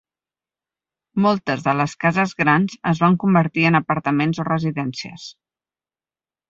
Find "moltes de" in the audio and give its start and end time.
1.25-1.75